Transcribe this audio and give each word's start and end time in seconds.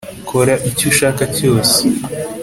kora 0.29 0.53
icyo 0.69 0.85
ushaka 0.91 1.23
cyose 1.35 1.79